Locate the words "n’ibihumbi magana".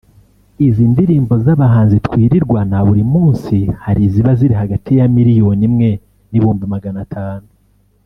6.29-6.99